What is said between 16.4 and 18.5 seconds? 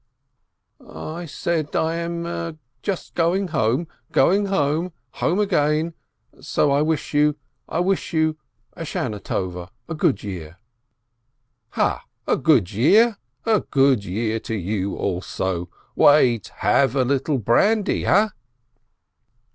have a little brandy, ha